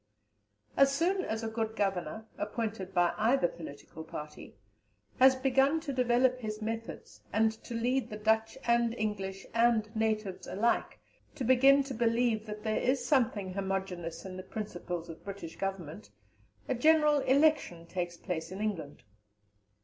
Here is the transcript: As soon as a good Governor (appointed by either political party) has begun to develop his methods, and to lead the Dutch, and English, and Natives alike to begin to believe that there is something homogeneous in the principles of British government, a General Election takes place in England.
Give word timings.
As 0.75 0.91
soon 0.91 1.23
as 1.25 1.43
a 1.43 1.47
good 1.47 1.75
Governor 1.75 2.25
(appointed 2.39 2.91
by 2.91 3.13
either 3.19 3.47
political 3.47 4.03
party) 4.03 4.55
has 5.19 5.35
begun 5.35 5.79
to 5.81 5.93
develop 5.93 6.39
his 6.39 6.59
methods, 6.59 7.21
and 7.31 7.51
to 7.63 7.75
lead 7.75 8.09
the 8.09 8.17
Dutch, 8.17 8.57
and 8.63 8.95
English, 8.95 9.45
and 9.53 9.95
Natives 9.95 10.47
alike 10.47 10.97
to 11.35 11.43
begin 11.43 11.83
to 11.83 11.93
believe 11.93 12.47
that 12.47 12.63
there 12.63 12.79
is 12.79 13.05
something 13.05 13.53
homogeneous 13.53 14.25
in 14.25 14.37
the 14.37 14.41
principles 14.41 15.07
of 15.07 15.23
British 15.23 15.55
government, 15.57 16.09
a 16.67 16.73
General 16.73 17.19
Election 17.19 17.85
takes 17.85 18.17
place 18.17 18.51
in 18.51 18.59
England. 18.59 19.03